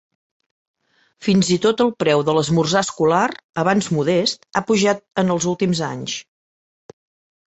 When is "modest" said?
3.97-4.47